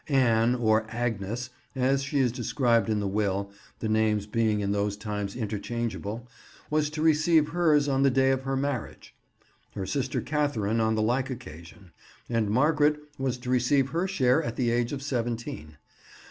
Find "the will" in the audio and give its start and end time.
2.99-3.51